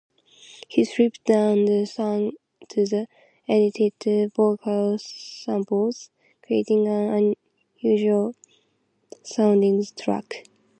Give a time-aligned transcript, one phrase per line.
[0.67, 2.31] He stripped down the song
[2.69, 3.05] to
[3.47, 6.09] edited vocal samples,
[6.43, 7.37] creating an
[7.83, 8.33] unusual
[9.21, 10.47] sounding track.